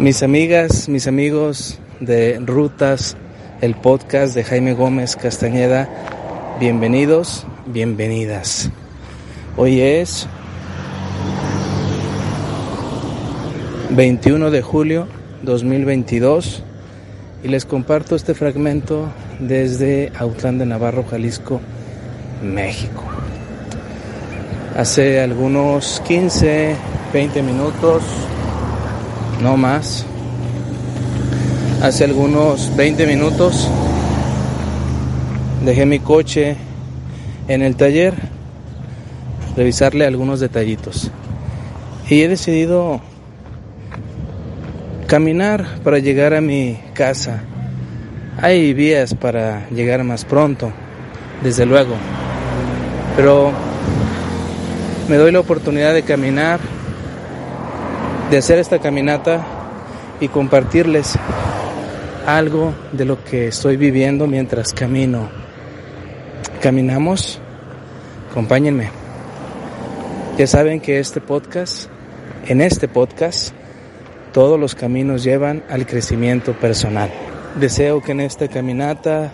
[0.00, 3.18] Mis amigas, mis amigos de Rutas,
[3.60, 5.90] el podcast de Jaime Gómez Castañeda,
[6.58, 8.70] bienvenidos, bienvenidas.
[9.58, 10.26] Hoy es
[13.90, 15.06] 21 de julio
[15.42, 16.62] 2022
[17.44, 19.06] y les comparto este fragmento
[19.38, 21.60] desde Autlán de Navarro, Jalisco,
[22.42, 23.04] México.
[24.74, 26.74] Hace algunos 15,
[27.12, 28.02] 20 minutos
[29.42, 30.04] no más.
[31.82, 33.68] Hace algunos 20 minutos
[35.64, 36.56] dejé mi coche
[37.48, 38.14] en el taller,
[39.56, 41.10] revisarle algunos detallitos.
[42.08, 43.00] Y he decidido
[45.06, 47.42] caminar para llegar a mi casa.
[48.40, 50.72] Hay vías para llegar más pronto,
[51.42, 51.94] desde luego.
[53.16, 53.52] Pero
[55.08, 56.60] me doy la oportunidad de caminar
[58.30, 59.44] de hacer esta caminata
[60.20, 61.18] y compartirles
[62.26, 65.28] algo de lo que estoy viviendo mientras camino.
[66.62, 67.40] ¿Caminamos?
[68.30, 68.90] Acompáñenme.
[70.38, 71.88] Ya saben que este podcast,
[72.46, 73.52] en este podcast,
[74.32, 77.10] todos los caminos llevan al crecimiento personal.
[77.56, 79.32] Deseo que en esta caminata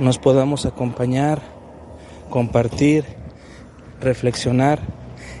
[0.00, 1.40] nos podamos acompañar,
[2.30, 3.04] compartir,
[4.00, 4.97] reflexionar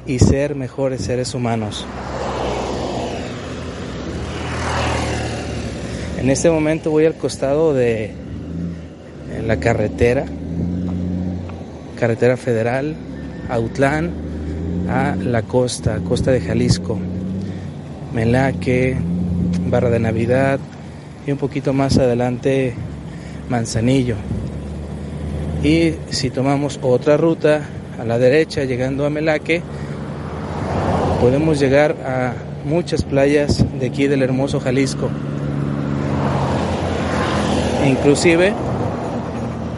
[0.08, 1.86] y ser mejores seres humanos.
[6.18, 8.10] En este momento voy al costado de
[9.46, 10.24] la carretera,
[12.00, 12.96] carretera federal,
[13.50, 14.10] Autlán,
[14.88, 16.98] a la costa, costa de Jalisco,
[18.14, 18.96] Melaque,
[19.66, 20.58] Barra de Navidad
[21.26, 22.72] y un poquito más adelante
[23.50, 24.16] Manzanillo.
[25.62, 27.68] Y si tomamos otra ruta
[28.00, 29.62] a la derecha llegando a Melaque,
[31.20, 32.34] podemos llegar a
[32.64, 35.10] muchas playas de aquí del hermoso Jalisco.
[37.86, 38.52] inclusive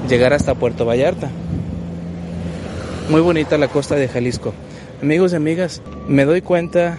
[0.09, 1.31] llegar hasta Puerto Vallarta.
[3.09, 4.53] Muy bonita la costa de Jalisco.
[5.03, 6.99] Amigos y amigas, me doy cuenta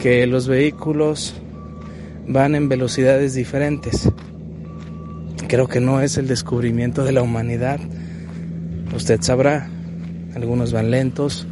[0.00, 1.34] que los vehículos
[2.26, 4.08] van en velocidades diferentes.
[5.48, 7.78] Creo que no es el descubrimiento de la humanidad.
[8.96, 9.68] Usted sabrá,
[10.34, 11.46] algunos van lentos,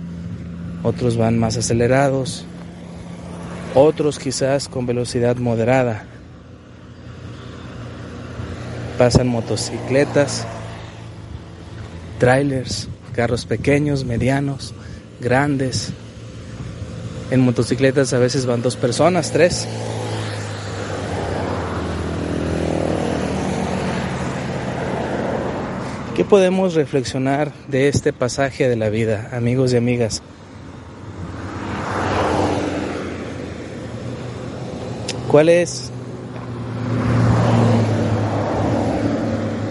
[0.82, 2.44] otros van más acelerados,
[3.74, 6.04] otros quizás con velocidad moderada.
[8.98, 10.46] Pasan motocicletas,
[12.18, 14.74] trailers, carros pequeños, medianos,
[15.20, 15.92] grandes.
[17.30, 19.66] En motocicletas a veces van dos personas, tres.
[26.16, 30.22] ¿Qué podemos reflexionar de este pasaje de la vida, amigos y amigas?
[35.30, 35.92] ¿Cuál es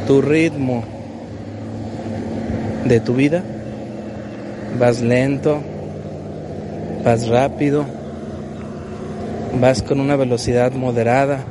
[0.07, 0.85] tu ritmo
[2.85, 3.43] de tu vida?
[4.79, 5.59] ¿Vas lento?
[7.03, 7.83] ¿Vas rápido?
[9.59, 11.43] ¿Vas con una velocidad moderada?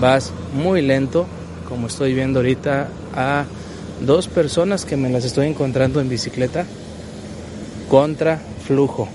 [0.00, 1.26] ¿Vas muy lento?
[1.68, 3.44] Como estoy viendo ahorita a
[4.00, 6.64] dos personas que me las estoy encontrando en bicicleta
[7.90, 9.10] contra flujo.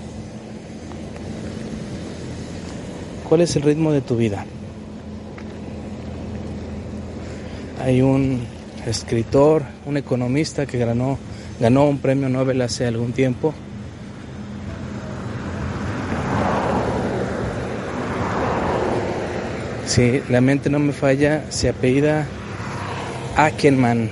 [3.32, 4.44] ¿Cuál es el ritmo de tu vida?
[7.82, 8.42] Hay un
[8.84, 11.18] escritor, un economista que ganó,
[11.58, 13.54] ganó un premio Nobel hace algún tiempo.
[19.86, 22.26] Si la mente no me falla, se apellida
[23.38, 24.10] Ackerman.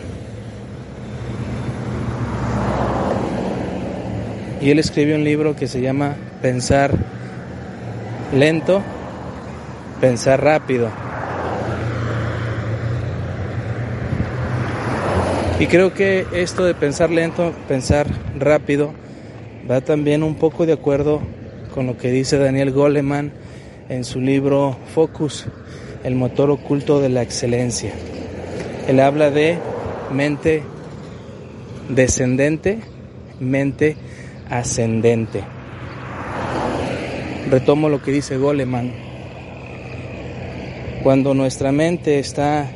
[4.63, 6.95] Y él escribió un libro que se llama Pensar
[8.33, 8.83] lento
[10.01, 10.89] pensar rápido.
[15.59, 18.07] Y creo que esto de pensar lento, pensar
[18.39, 18.93] rápido,
[19.71, 21.21] va también un poco de acuerdo
[21.75, 23.31] con lo que dice Daniel Goleman
[23.91, 25.47] en su libro Focus,
[26.03, 27.93] el motor oculto de la excelencia.
[28.89, 29.59] Él habla de
[30.11, 30.63] mente
[31.91, 32.79] descendente,
[33.39, 33.97] mente
[34.49, 35.45] ascendente.
[37.51, 39.10] Retomo lo que dice Goleman.
[41.03, 42.71] Cuando nuestra mente está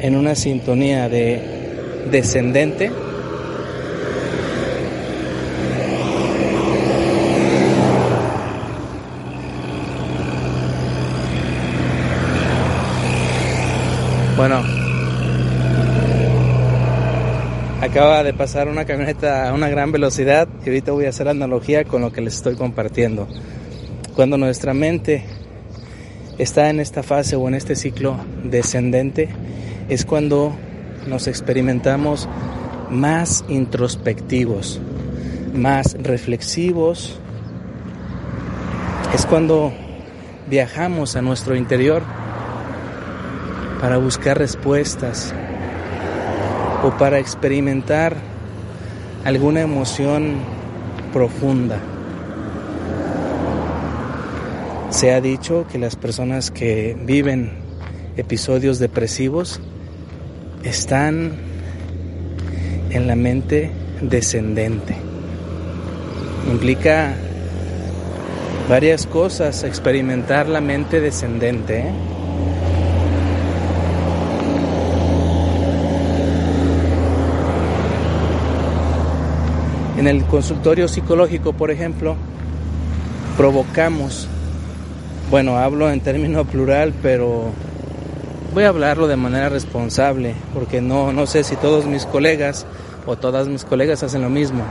[0.00, 1.40] en una sintonía de
[2.10, 2.90] descendente,
[14.34, 14.60] Bueno,
[17.80, 21.84] acaba de pasar una camioneta a una gran velocidad y ahorita voy a hacer analogía
[21.84, 23.28] con lo que les estoy compartiendo.
[24.16, 25.22] Cuando nuestra mente
[26.38, 29.28] está en esta fase o en este ciclo descendente,
[29.88, 30.54] es cuando
[31.06, 32.28] nos experimentamos
[32.90, 34.80] más introspectivos,
[35.54, 37.18] más reflexivos.
[39.14, 39.72] Es cuando
[40.48, 42.02] viajamos a nuestro interior
[43.80, 45.34] para buscar respuestas
[46.84, 48.16] o para experimentar
[49.24, 50.36] alguna emoción
[51.12, 51.78] profunda.
[54.92, 57.50] Se ha dicho que las personas que viven
[58.18, 59.58] episodios depresivos
[60.64, 61.32] están
[62.90, 63.70] en la mente
[64.02, 64.94] descendente.
[66.50, 67.14] Implica
[68.68, 71.78] varias cosas experimentar la mente descendente.
[71.78, 71.92] ¿eh?
[79.96, 82.14] En el consultorio psicológico, por ejemplo,
[83.38, 84.28] provocamos,
[85.32, 87.50] bueno, hablo en término plural, pero
[88.54, 92.66] voy a hablarlo de manera responsable, porque no, no sé si todos mis colegas
[93.06, 94.62] o todas mis colegas hacen lo mismo.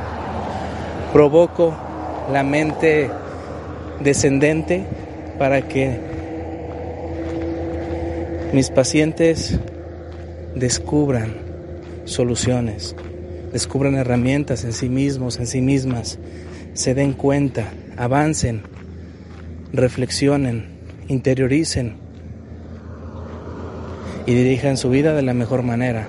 [1.12, 1.75] Provoco
[2.31, 3.10] la mente
[4.00, 4.86] descendente
[5.38, 6.00] para que
[8.54, 9.60] mis pacientes
[10.56, 11.34] descubran
[12.06, 12.96] soluciones
[13.52, 16.19] descubran herramientas en sí mismos, en sí mismas,
[16.74, 18.63] se den cuenta, avancen,
[19.74, 20.68] reflexionen,
[21.08, 21.96] interioricen
[24.26, 26.08] y dirijan su vida de la mejor manera.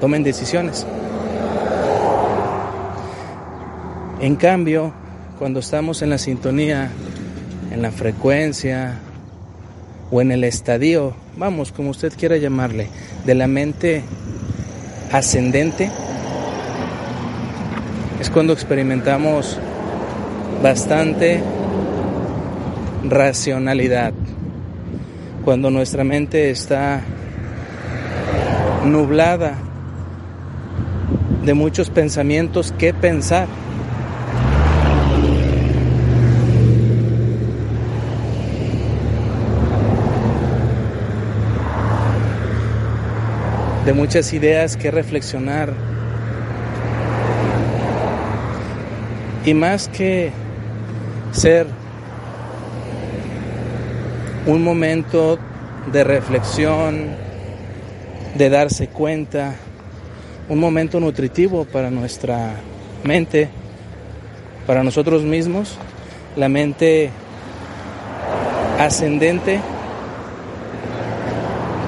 [0.00, 0.86] Tomen decisiones.
[4.20, 4.92] En cambio,
[5.38, 6.90] cuando estamos en la sintonía,
[7.70, 8.98] en la frecuencia
[10.10, 12.88] o en el estadio, vamos, como usted quiera llamarle,
[13.24, 14.02] de la mente
[15.12, 15.90] ascendente,
[18.20, 19.58] es cuando experimentamos
[20.62, 21.40] bastante
[23.04, 24.12] racionalidad,
[25.44, 27.02] cuando nuestra mente está
[28.84, 29.54] nublada
[31.44, 33.48] de muchos pensamientos que pensar.
[43.84, 45.72] de muchas ideas que reflexionar,
[49.44, 50.30] Y más que
[51.32, 51.66] ser
[54.46, 55.38] un momento
[55.92, 57.08] de reflexión,
[58.34, 59.54] de darse cuenta,
[60.48, 62.54] un momento nutritivo para nuestra
[63.04, 63.48] mente,
[64.66, 65.76] para nosotros mismos,
[66.36, 67.10] la mente
[68.78, 69.60] ascendente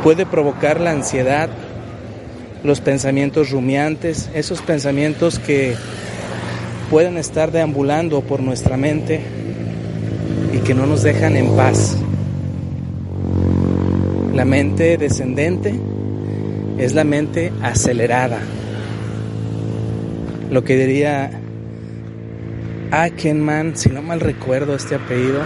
[0.02, 1.49] puede provocar la ansiedad,
[2.64, 5.75] los pensamientos rumiantes, esos pensamientos que
[6.90, 9.21] pueden estar deambulando por nuestra mente
[10.52, 12.01] y que no nos dejan en paz.
[14.35, 15.79] La mente descendente
[16.79, 18.39] es la mente acelerada.
[20.51, 21.31] Lo que diría
[22.91, 25.43] Ackenman, si no mal recuerdo este apellido,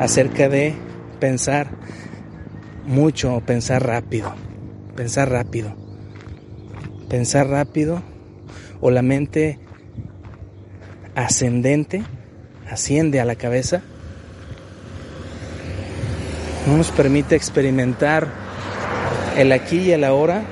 [0.00, 0.74] acerca de
[1.20, 1.70] pensar
[2.84, 4.34] mucho, pensar rápido,
[4.96, 5.76] pensar rápido,
[7.08, 8.02] pensar rápido
[8.80, 9.60] o la mente
[11.14, 12.02] ascendente,
[12.68, 13.82] asciende a la cabeza,
[16.66, 18.28] no nos permite experimentar
[19.36, 20.42] el aquí y el ahora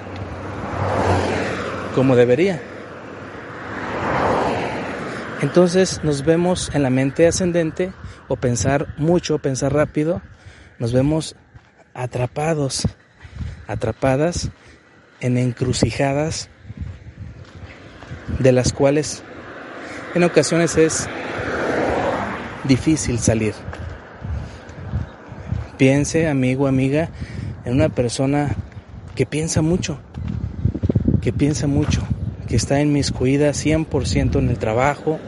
[1.95, 2.61] como debería.
[5.41, 7.93] Entonces nos vemos en la mente ascendente
[8.29, 10.21] o pensar mucho, pensar rápido,
[10.79, 11.37] nos vemos
[11.95, 12.87] atrapados,
[13.67, 14.51] atrapadas
[15.21, 16.49] en encrucijadas
[18.39, 19.23] de las cuales
[20.15, 21.09] en ocasiones es
[22.65, 23.55] difícil salir.
[25.79, 27.09] Piense, amigo, amiga,
[27.65, 28.57] en una persona
[29.15, 30.01] que piensa mucho,
[31.21, 32.03] que piensa mucho,
[32.49, 35.21] que está inmiscuida 100% en el trabajo,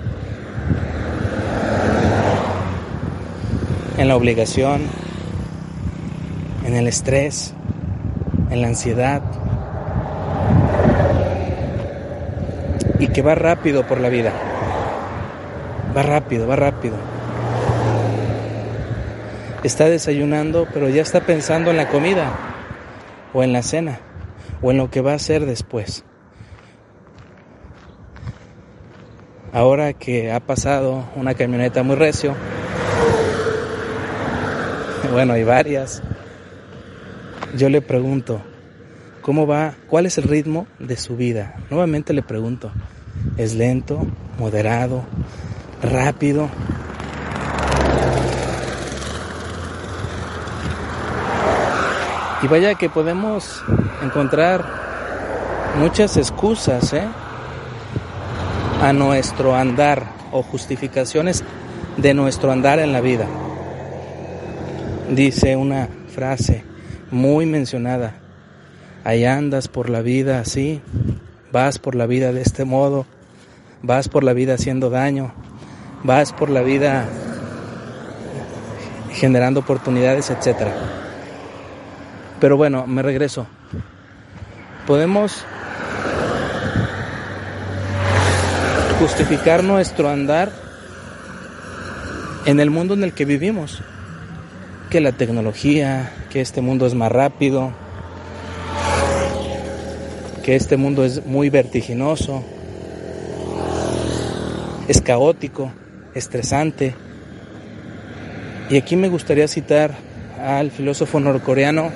[3.97, 4.81] en la obligación,
[6.67, 7.55] en el estrés,
[8.51, 9.23] en la ansiedad
[12.99, 14.33] y que va rápido por la vida.
[15.97, 17.20] Va rápido, va rápido.
[19.63, 22.33] Está desayunando, pero ya está pensando en la comida
[23.35, 24.01] o en la cena
[24.63, 26.05] o en lo que va a hacer después.
[29.53, 32.35] Ahora que ha pasado una camioneta muy recio,
[35.13, 36.03] bueno, hay varias,
[37.57, 38.41] yo le pregunto,
[39.21, 39.75] ¿cómo va?
[39.89, 41.57] ¿Cuál es el ritmo de su vida?
[41.69, 42.71] Nuevamente le pregunto,
[43.37, 44.07] ¿es lento,
[44.39, 45.05] moderado,
[45.83, 46.49] rápido?
[52.43, 53.63] Y vaya que podemos
[54.03, 54.65] encontrar
[55.79, 57.07] muchas excusas ¿eh?
[58.83, 61.45] a nuestro andar o justificaciones
[61.99, 63.27] de nuestro andar en la vida.
[65.11, 66.65] Dice una frase
[67.11, 68.15] muy mencionada,
[69.05, 70.81] ahí andas por la vida así,
[71.53, 73.07] vas por la vida de este modo,
[73.83, 75.35] vas por la vida haciendo daño,
[76.05, 77.07] vas por la vida
[79.13, 81.00] generando oportunidades, etcétera.
[82.41, 83.47] Pero bueno, me regreso.
[84.87, 85.45] Podemos
[88.99, 90.51] justificar nuestro andar
[92.47, 93.83] en el mundo en el que vivimos.
[94.89, 97.73] Que la tecnología, que este mundo es más rápido,
[100.43, 102.43] que este mundo es muy vertiginoso,
[104.89, 105.71] es caótico,
[106.15, 106.95] estresante.
[108.71, 109.95] Y aquí me gustaría citar
[110.43, 111.93] al filósofo norcoreano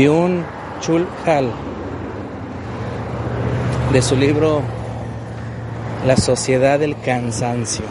[0.00, 0.42] Byung
[0.80, 1.52] Chul Hal
[3.92, 4.62] de su libro
[6.06, 7.84] La sociedad del cansancio.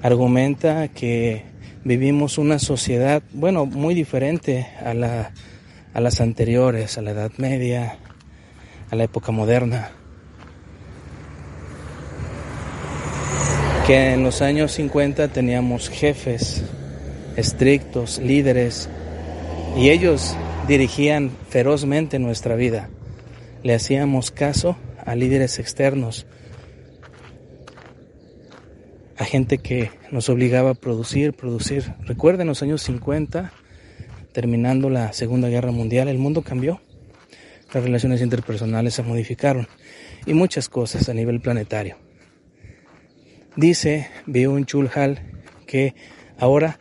[0.00, 1.42] Argumenta que
[1.82, 5.32] vivimos una sociedad, bueno, muy diferente a, la,
[5.92, 7.98] a las anteriores, a la Edad Media,
[8.92, 9.90] a la época moderna.
[13.88, 16.64] Que en los años 50 teníamos jefes
[17.36, 18.88] estrictos, líderes,
[19.76, 22.88] y ellos dirigían ferozmente nuestra vida.
[23.62, 26.26] Le hacíamos caso a líderes externos,
[29.16, 31.94] a gente que nos obligaba a producir, producir.
[32.06, 33.52] Recuerden los años 50,
[34.32, 36.80] terminando la Segunda Guerra Mundial, el mundo cambió.
[37.72, 39.68] Las relaciones interpersonales se modificaron
[40.24, 41.96] y muchas cosas a nivel planetario.
[43.56, 45.20] Dice Byung Chul Hal
[45.66, 45.94] que
[46.38, 46.79] ahora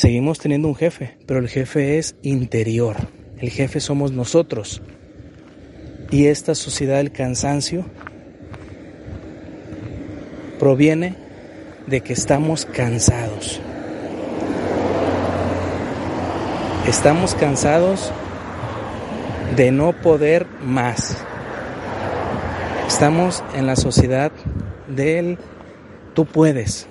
[0.00, 2.96] Seguimos teniendo un jefe, pero el jefe es interior.
[3.38, 4.80] El jefe somos nosotros.
[6.10, 7.84] Y esta sociedad del cansancio
[10.58, 11.16] proviene
[11.86, 13.60] de que estamos cansados.
[16.88, 18.10] Estamos cansados
[19.54, 21.18] de no poder más.
[22.88, 24.32] Estamos en la sociedad
[24.88, 25.36] del
[26.14, 26.88] tú puedes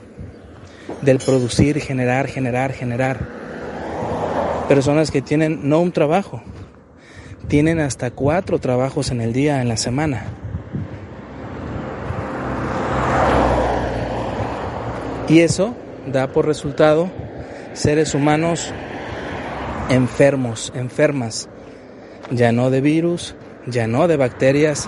[1.02, 3.20] del producir, generar, generar, generar.
[4.68, 6.42] Personas que tienen no un trabajo,
[7.48, 10.26] tienen hasta cuatro trabajos en el día, en la semana.
[15.28, 15.76] Y eso
[16.12, 17.10] da por resultado
[17.74, 18.74] seres humanos
[19.90, 21.50] enfermos, enfermas,
[22.32, 24.88] ya no de virus, ya no de bacterias,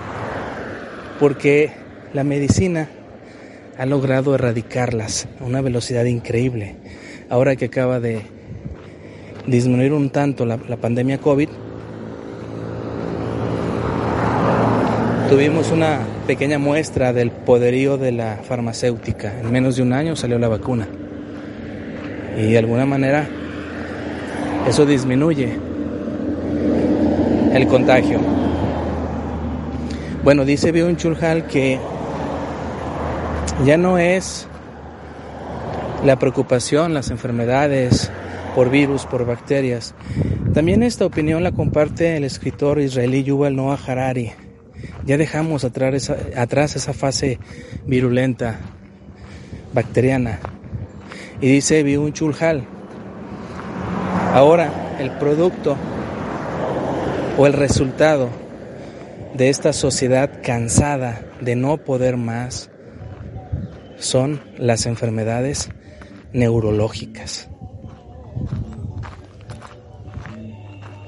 [1.19, 1.71] porque
[2.13, 2.89] la medicina
[3.77, 6.75] ha logrado erradicarlas a una velocidad increíble.
[7.29, 8.21] Ahora que acaba de
[9.47, 11.49] disminuir un tanto la, pandemia COVID,
[15.29, 19.39] tuvimos una pequeña muestra del poderío de la farmacéutica.
[19.39, 20.87] En menos de un año salió la vacuna.
[22.37, 23.27] Y de alguna manera
[24.67, 25.57] eso disminuye
[27.53, 28.19] el contagio.
[30.23, 31.79] Bueno, dice Bion Chulhal que
[33.65, 34.47] ya no es
[36.03, 38.11] la preocupación, las enfermedades
[38.55, 39.93] por virus, por bacterias.
[40.53, 44.31] También esta opinión la comparte el escritor israelí Yuval Noah Harari.
[45.05, 47.39] Ya dejamos atrás esa, atrás esa fase
[47.85, 48.59] virulenta,
[49.73, 50.39] bacteriana.
[51.39, 52.65] Y dice Biun Chulhal,
[54.33, 55.77] ahora el producto
[57.37, 58.29] o el resultado
[59.35, 62.70] de esta sociedad cansada de no poder más,
[64.01, 65.69] son las enfermedades
[66.33, 67.49] neurológicas.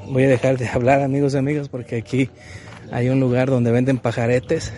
[0.08, 2.30] Voy a dejar de hablar amigos y amigas porque aquí
[2.92, 4.72] Hay un lugar donde venden pajaretes,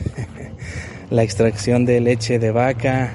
[1.10, 3.14] la extracción de leche de vaca,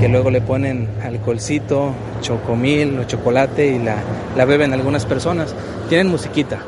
[0.00, 3.96] que luego le ponen alcoholcito, chocomil o chocolate y la,
[4.34, 5.54] la beben algunas personas.
[5.90, 6.60] Tienen musiquita.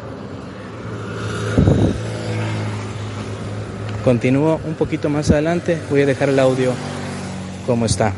[4.05, 6.73] Continúo un poquito más adelante, voy a dejar el audio
[7.67, 8.13] como está.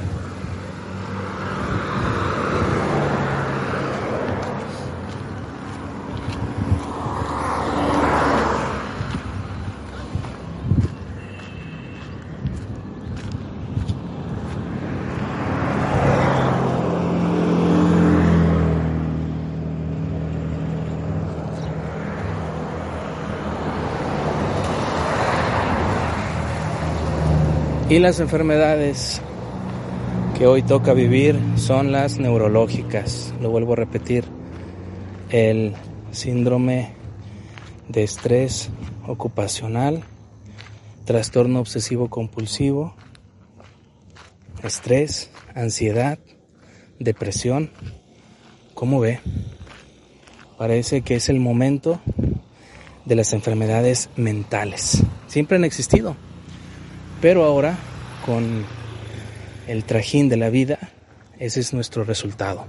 [27.91, 29.21] Y las enfermedades
[30.38, 33.35] que hoy toca vivir son las neurológicas.
[33.43, 34.25] Lo vuelvo a repetir.
[35.29, 35.75] El
[36.11, 36.95] síndrome
[37.88, 38.71] de estrés
[39.07, 40.03] ocupacional,
[41.05, 42.95] trastorno obsesivo compulsivo,
[44.62, 46.19] estrés, ansiedad,
[46.99, 47.71] depresión.
[48.73, 49.21] ¿Cómo ve?
[50.57, 52.00] Parece que es el momento
[53.05, 55.03] de las enfermedades mentales.
[55.26, 56.17] Siempre han existido
[57.25, 57.78] pero ahora,
[58.26, 58.66] con
[59.66, 60.78] el trajín de la vida,
[61.38, 62.66] ese es nuestro resultado.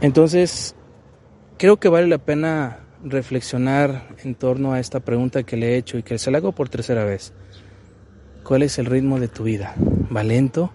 [0.00, 0.76] Entonces,
[1.58, 5.98] creo que vale la pena reflexionar en torno a esta pregunta que le he hecho
[5.98, 7.32] y que se la hago por tercera vez.
[8.44, 9.74] ¿Cuál es el ritmo de tu vida?
[10.16, 10.70] ¿Va lento?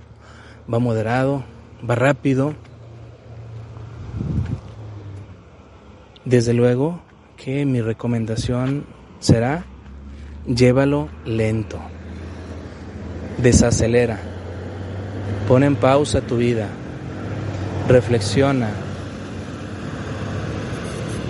[0.70, 1.46] ¿Va moderado?
[1.90, 2.56] ¿Va rápido?
[6.28, 7.00] Desde luego
[7.38, 8.86] que mi recomendación
[9.22, 9.64] será
[10.46, 11.80] llévalo lento,
[13.38, 14.20] desacelera,
[15.48, 16.68] pon en pausa tu vida,
[17.88, 18.72] reflexiona,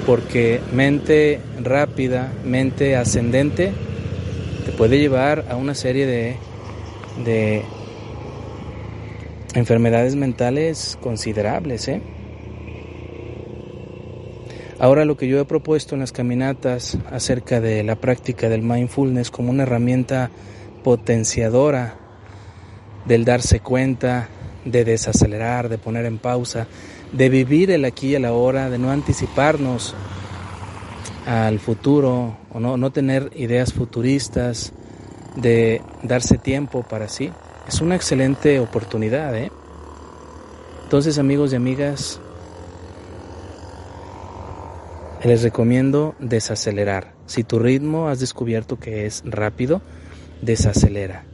[0.08, 3.74] porque mente rápida, mente ascendente,
[4.66, 6.38] te puede llevar a una serie de,
[7.24, 7.62] de
[9.54, 12.02] enfermedades mentales considerables, ¿eh?
[14.80, 19.32] Ahora lo que yo he propuesto en las caminatas acerca de la práctica del mindfulness
[19.32, 20.30] como una herramienta
[20.84, 21.96] potenciadora
[23.06, 24.30] del darse cuenta,
[24.66, 26.68] de desacelerar, de poner en pausa,
[27.12, 29.96] de vivir el aquí y el ahora, de no anticiparnos
[31.26, 34.74] al futuro o no, no tener ideas futuristas,
[35.36, 37.32] de darse tiempo para sí,
[37.68, 39.36] es una excelente oportunidad.
[39.36, 39.52] ¿eh?
[40.84, 42.22] Entonces amigos y amigas,
[45.24, 47.14] les recomiendo desacelerar.
[47.26, 49.82] Si tu ritmo has descubierto que es rápido,
[50.42, 51.26] desacelera.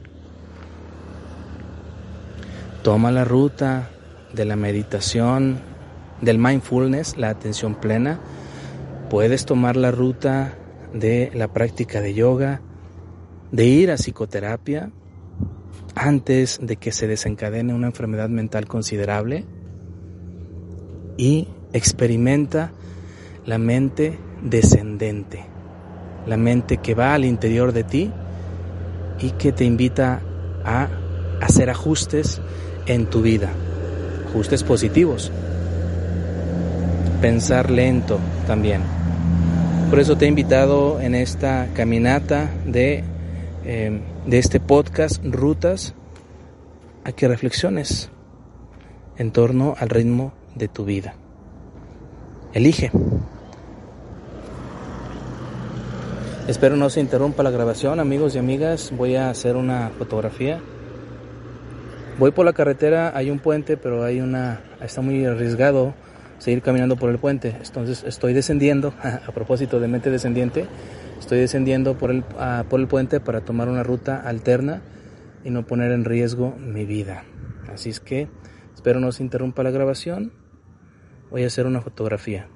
[2.82, 3.90] Toma la ruta
[4.32, 5.58] de la meditación,
[6.20, 8.20] del mindfulness, la atención plena.
[9.10, 10.54] Puedes tomar la ruta
[10.92, 12.60] de la práctica de yoga,
[13.52, 14.90] de ir a psicoterapia
[15.94, 19.44] antes de que se desencadene una enfermedad mental considerable
[21.16, 22.72] y experimenta
[23.46, 25.44] la mente descendente,
[26.26, 28.10] la mente que va al interior de ti
[29.20, 30.20] y que te invita
[30.64, 30.88] a
[31.40, 32.40] hacer ajustes
[32.86, 33.50] en tu vida,
[34.28, 35.30] ajustes positivos,
[37.20, 38.82] pensar lento también.
[39.90, 43.04] Por eso te he invitado en esta caminata de,
[43.64, 45.94] eh, de este podcast Rutas
[47.04, 48.10] a que reflexiones
[49.16, 51.14] en torno al ritmo de tu vida.
[52.54, 52.90] Elige.
[56.46, 58.92] Espero no se interrumpa la grabación, amigos y amigas.
[58.94, 60.60] Voy a hacer una fotografía.
[62.18, 65.94] Voy por la carretera, hay un puente, pero hay una está muy arriesgado
[66.36, 67.56] seguir caminando por el puente.
[67.64, 70.66] Entonces estoy descendiendo, a propósito de mente descendiente,
[71.18, 72.22] estoy descendiendo por el,
[72.68, 74.82] por el puente para tomar una ruta alterna
[75.44, 77.24] y no poner en riesgo mi vida.
[77.72, 78.28] Así es que
[78.74, 80.30] espero no se interrumpa la grabación.
[81.30, 82.48] Voy a hacer una fotografía.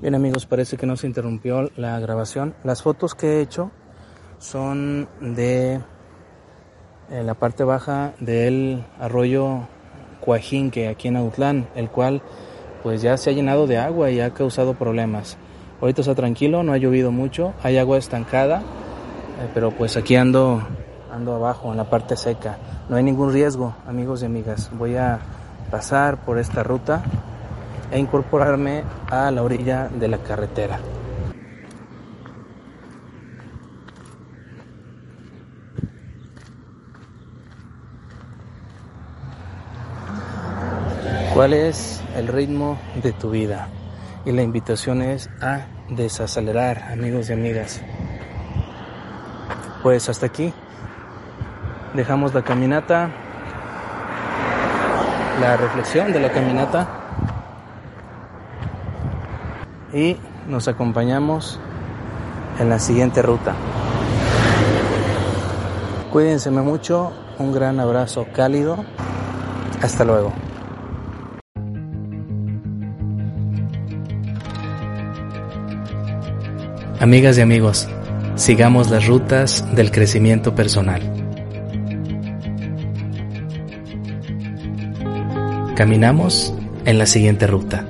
[0.00, 2.54] Bien amigos, parece que no se interrumpió la grabación.
[2.62, 3.72] Las fotos que he hecho
[4.38, 5.80] son de
[7.10, 9.66] eh, la parte baja del arroyo
[10.20, 12.22] Cuajinque aquí en Autlán, el cual
[12.84, 15.36] pues ya se ha llenado de agua y ha causado problemas.
[15.80, 20.62] Ahorita está tranquilo, no ha llovido mucho, hay agua estancada, eh, pero pues aquí ando
[21.10, 22.56] ando abajo en la parte seca.
[22.88, 24.70] No hay ningún riesgo, amigos y amigas.
[24.78, 25.18] Voy a
[25.72, 27.02] pasar por esta ruta
[27.90, 30.78] e incorporarme a la orilla de la carretera.
[41.34, 43.68] ¿Cuál es el ritmo de tu vida?
[44.24, 47.80] Y la invitación es a desacelerar, amigos y amigas.
[49.82, 50.52] Pues hasta aquí.
[51.94, 53.08] Dejamos la caminata,
[55.40, 56.97] la reflexión de la caminata
[59.98, 60.16] y
[60.48, 61.58] nos acompañamos
[62.60, 63.54] en la siguiente ruta.
[66.12, 68.84] Cuídense mucho, un gran abrazo cálido.
[69.82, 70.32] Hasta luego.
[77.00, 77.88] Amigas y amigos,
[78.34, 81.00] sigamos las rutas del crecimiento personal.
[85.76, 86.52] Caminamos
[86.84, 87.87] en la siguiente ruta.